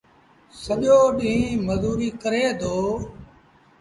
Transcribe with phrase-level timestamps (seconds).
[0.61, 2.75] سڄو ڏيٚݩهݩ مزوريٚ ڪري دو۔